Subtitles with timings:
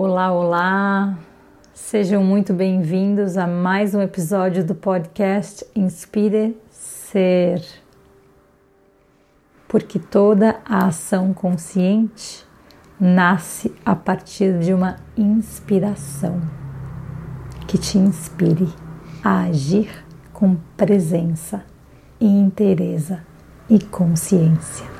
[0.00, 1.18] Olá, olá!
[1.74, 7.60] Sejam muito bem-vindos a mais um episódio do podcast Inspire Ser.
[9.66, 12.46] Porque toda a ação consciente
[13.00, 16.40] nasce a partir de uma inspiração
[17.66, 18.68] que te inspire
[19.24, 19.90] a agir
[20.32, 21.64] com presença,
[22.20, 23.26] inteireza
[23.68, 24.97] e consciência.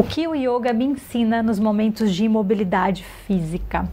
[0.00, 3.86] O que o yoga me ensina nos momentos de imobilidade física?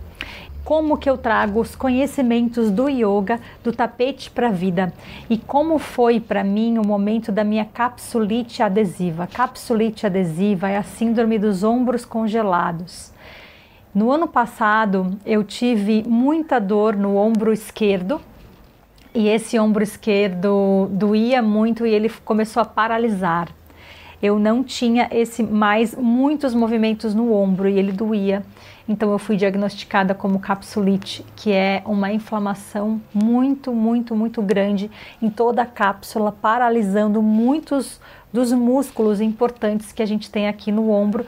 [0.64, 4.94] Como que eu trago os conhecimentos do yoga do tapete para a vida
[5.30, 9.28] e como foi para mim o momento da minha capsulite adesiva.
[9.28, 13.12] Capsulite adesiva é a síndrome dos ombros congelados.
[13.94, 18.22] No ano passado eu tive muita dor no ombro esquerdo
[19.14, 23.57] e esse ombro esquerdo doía muito e ele começou a paralisar
[24.22, 28.44] eu não tinha esse mais muitos movimentos no ombro e ele doía.
[28.90, 34.90] Então eu fui diagnosticada como capsulite, que é uma inflamação muito, muito, muito grande
[35.22, 38.00] em toda a cápsula, paralisando muitos
[38.32, 41.26] dos músculos importantes que a gente tem aqui no ombro.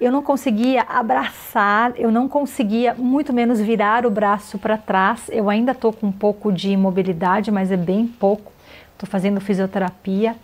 [0.00, 5.22] Eu não conseguia abraçar, eu não conseguia, muito menos virar o braço para trás.
[5.30, 8.52] Eu ainda estou com um pouco de imobilidade, mas é bem pouco.
[8.92, 10.36] Estou fazendo fisioterapia.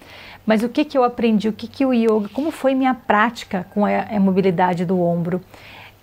[0.46, 1.48] Mas o que, que eu aprendi?
[1.48, 5.40] O que, que o yoga, como foi minha prática com a, a mobilidade do ombro?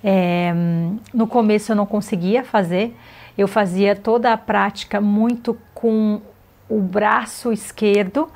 [0.04, 0.52] É,
[1.14, 2.96] no começo eu não conseguia fazer,
[3.38, 6.20] eu fazia toda a prática muito com
[6.68, 8.30] o braço esquerdo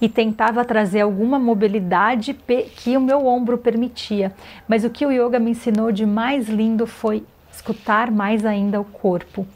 [0.00, 2.34] e tentava trazer alguma mobilidade
[2.76, 4.32] que o meu ombro permitia.
[4.66, 8.84] Mas o que o yoga me ensinou de mais lindo foi escutar mais ainda o
[8.84, 9.46] corpo.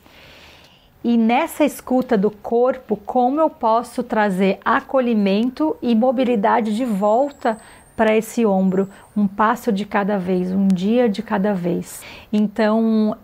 [1.06, 7.59] E nessa escuta do corpo, como eu posso trazer acolhimento e mobilidade de volta
[7.97, 12.03] para esse ombro, um passo de cada vez, um dia de cada vez.
[12.33, 13.16] Então,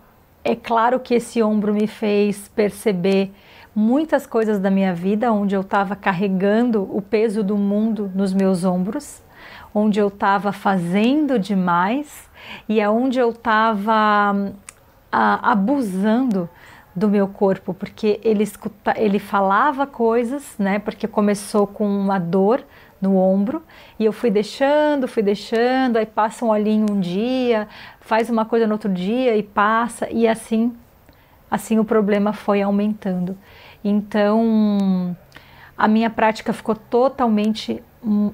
[0.45, 3.33] é claro que esse ombro me fez perceber
[3.75, 8.63] muitas coisas da minha vida, onde eu estava carregando o peso do mundo nos meus
[8.63, 9.21] ombros,
[9.75, 12.29] onde eu estava fazendo demais
[12.69, 14.53] e aonde eu estava
[15.11, 16.49] ah, abusando
[16.95, 20.79] do meu corpo, porque ele escuta, ele falava coisas, né?
[20.79, 22.63] Porque começou com uma dor
[23.01, 23.63] no ombro
[23.99, 27.67] e eu fui deixando, fui deixando, aí passa um olhinho um dia,
[27.99, 30.73] faz uma coisa no outro dia e passa e assim,
[31.49, 33.37] assim o problema foi aumentando.
[33.83, 35.15] Então,
[35.77, 38.31] a minha prática ficou totalmente hum,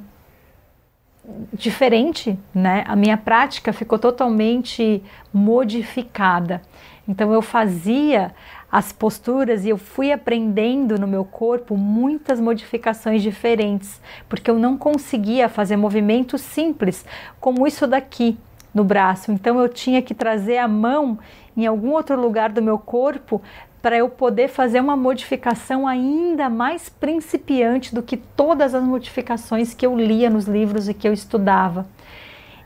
[1.54, 2.84] diferente, né?
[2.88, 5.04] A minha prática ficou totalmente
[5.34, 6.62] modificada.
[7.08, 8.34] Então eu fazia
[8.72, 14.78] as posturas e eu fui aprendendo no meu corpo muitas modificações diferentes, porque eu não
[14.78, 17.04] conseguia fazer movimentos simples
[17.40, 18.38] como isso daqui
[18.74, 19.32] no braço.
[19.32, 21.18] Então eu tinha que trazer a mão
[21.58, 23.42] em algum outro lugar do meu corpo
[23.82, 29.86] para eu poder fazer uma modificação ainda mais principiante do que todas as modificações que
[29.86, 31.88] eu lia nos livros e que eu estudava.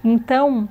[0.04, 0.68] Então,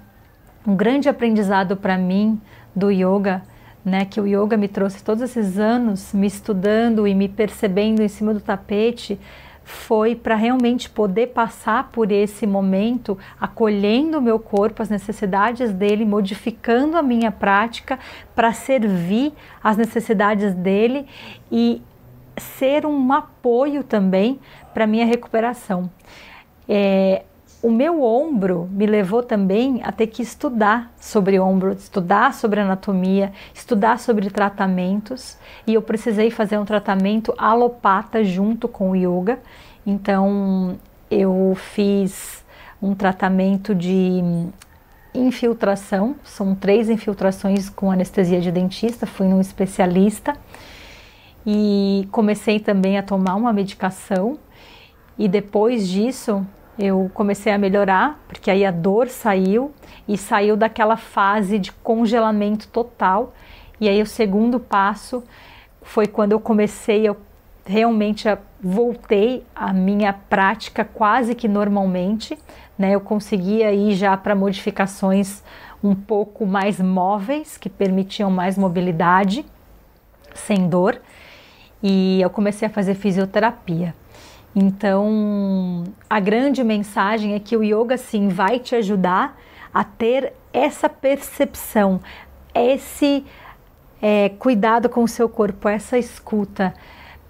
[0.67, 2.41] um grande aprendizado para mim
[2.75, 3.43] do yoga
[3.85, 8.09] né, que o yoga me trouxe todos esses anos me estudando e me percebendo em
[8.09, 9.19] cima do tapete
[9.65, 16.05] foi para realmente poder passar por esse momento, acolhendo o meu corpo, as necessidades dele,
[16.05, 17.99] modificando a minha prática
[18.35, 21.07] para servir às necessidades dele
[21.51, 21.81] e
[22.37, 24.41] ser um apoio também
[24.73, 25.91] para minha recuperação.
[26.69, 27.23] É,
[27.63, 33.33] o meu ombro me levou também a ter que estudar sobre ombro, estudar sobre anatomia,
[33.55, 35.39] estudar sobre tratamentos.
[35.65, 39.39] E eu precisei fazer um tratamento alopata junto com o yoga.
[39.87, 40.77] Então
[41.09, 42.45] eu fiz
[42.83, 44.21] um tratamento de
[45.15, 50.35] infiltração, são três infiltrações com anestesia de dentista, fui num especialista.
[51.47, 54.37] E comecei também a tomar uma medicação.
[55.17, 56.45] E depois disso
[56.79, 59.73] eu comecei a melhorar, porque aí a dor saiu
[60.09, 63.35] e saiu daquela fase de congelamento total.
[63.81, 65.23] E aí o segundo passo
[65.83, 67.17] foi quando eu comecei, eu
[67.65, 68.29] realmente
[68.61, 72.39] voltei à minha prática quase que normalmente,
[72.79, 72.95] né?
[72.95, 75.43] Eu conseguia ir já para modificações
[75.83, 79.45] um pouco mais móveis, que permitiam mais mobilidade,
[80.35, 81.01] sem dor,
[81.83, 83.95] e eu comecei a fazer fisioterapia.
[84.55, 89.39] Então, a grande mensagem é que o yoga sim vai te ajudar
[89.73, 92.01] a ter essa percepção,
[92.55, 93.25] esse
[94.01, 96.75] é, cuidado com o seu corpo, essa escuta,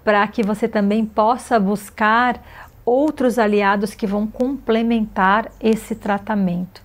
[0.03, 2.43] para que você também possa buscar
[2.85, 6.81] outros aliados que vão complementar esse tratamento.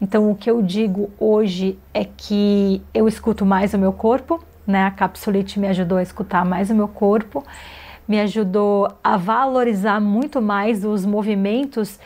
[0.00, 4.84] Então, o que eu digo hoje é que eu escuto mais o meu corpo, né?
[4.84, 7.44] A capsulite me ajudou a escutar mais o meu corpo,
[8.06, 11.98] me ajudou a valorizar muito mais os movimentos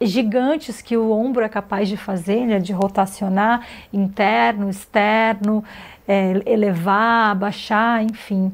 [0.00, 2.58] gigantes que o ombro é capaz de fazer, né?
[2.58, 5.64] de rotacionar interno, externo,
[6.06, 8.52] é, elevar, abaixar, enfim.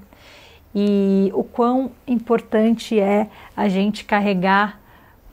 [0.74, 4.80] E o quão importante é a gente carregar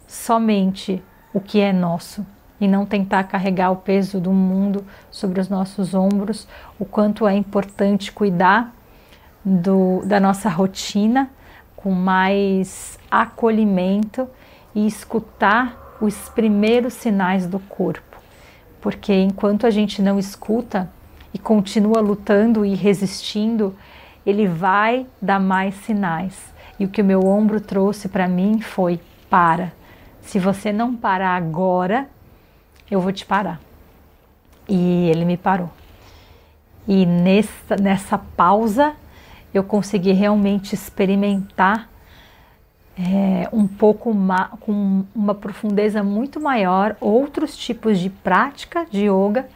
[0.08, 1.02] somente
[1.34, 2.26] o que é nosso
[2.60, 6.48] e não tentar carregar o peso do mundo sobre os nossos ombros,
[6.78, 8.74] o quanto é importante cuidar
[9.46, 11.30] do, da nossa rotina
[11.82, 14.28] com mais acolhimento
[14.76, 18.18] e escutar os primeiros sinais do corpo.
[18.82, 20.92] Porque enquanto a gente não escuta
[21.34, 23.74] e continua lutando e resistindo,
[24.26, 26.38] ele vai dar mais sinais.
[26.78, 29.00] E o que o meu ombro trouxe para mim foi:
[29.30, 29.72] para.
[30.22, 32.10] Se você não parar agora,
[32.92, 33.58] eu vou te parar.
[34.68, 35.70] E ele me parou.
[36.86, 38.94] E nessa, nessa pausa
[39.54, 41.90] eu consegui realmente experimentar
[42.98, 44.14] é, um pouco
[44.60, 49.48] com uma profundeza muito maior outros tipos de prática de yoga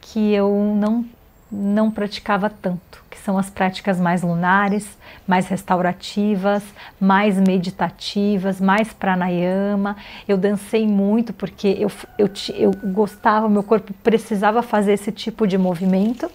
[0.00, 1.04] que eu não
[1.50, 6.62] não praticava tanto, que são as práticas mais lunares, mais restaurativas,
[7.00, 9.96] mais meditativas, mais pranayama.
[10.26, 15.56] Eu dancei muito porque eu, eu, eu gostava, meu corpo precisava fazer esse tipo de
[15.56, 16.30] movimento.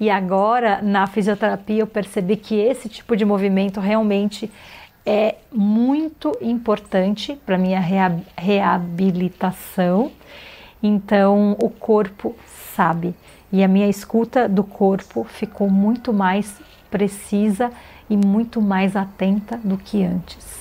[0.00, 4.50] E agora, na fisioterapia, eu percebi que esse tipo de movimento realmente
[5.04, 7.80] é muito importante para minha
[8.36, 10.10] reabilitação.
[10.82, 12.34] Então, o corpo
[12.74, 13.14] sabe
[13.52, 16.58] e a minha escuta do corpo ficou muito mais
[16.90, 17.70] precisa
[18.08, 20.60] e muito mais atenta do que antes.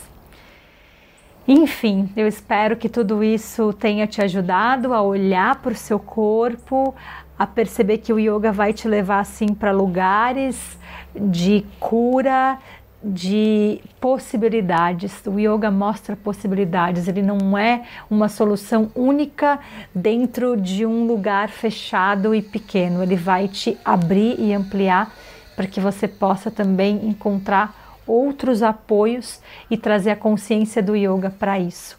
[1.48, 6.94] Enfim, eu espero que tudo isso tenha te ajudado a olhar para o seu corpo,
[7.40, 10.78] a perceber que o yoga vai te levar assim para lugares
[11.16, 12.60] de cura,
[13.02, 15.22] de possibilidades.
[15.26, 19.58] O yoga mostra possibilidades, ele não é uma solução única
[19.96, 23.02] dentro de um lugar fechado e pequeno.
[23.02, 25.14] Ele vai te abrir e ampliar
[25.56, 29.40] para que você possa também encontrar outros apoios
[29.70, 31.99] e trazer a consciência do yoga para isso.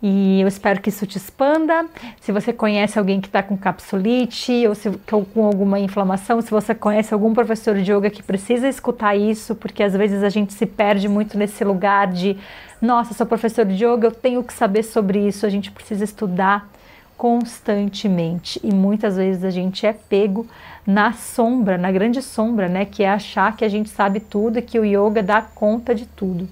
[0.00, 1.86] E eu espero que isso te expanda.
[2.20, 6.74] Se você conhece alguém que está com capsulite ou se, com alguma inflamação, se você
[6.74, 10.66] conhece algum professor de yoga que precisa escutar isso, porque às vezes a gente se
[10.66, 12.36] perde muito nesse lugar de,
[12.80, 15.44] nossa, sou professor de yoga, eu tenho que saber sobre isso.
[15.44, 16.70] A gente precisa estudar
[17.16, 20.46] constantemente e muitas vezes a gente é pego
[20.86, 24.62] na sombra, na grande sombra, né, que é achar que a gente sabe tudo e
[24.62, 26.48] que o yoga dá conta de tudo.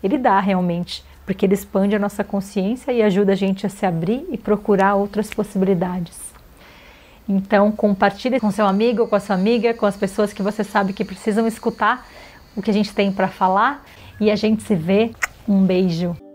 [0.00, 3.84] Ele dá realmente, porque ele expande a nossa consciência e ajuda a gente a se
[3.84, 6.16] abrir e procurar outras possibilidades.
[7.28, 10.92] Então, compartilhe com seu amigo, com a sua amiga, com as pessoas que você sabe
[10.92, 12.06] que precisam escutar
[12.54, 13.84] o que a gente tem para falar
[14.20, 15.10] e a gente se vê.
[15.48, 16.25] Um beijo.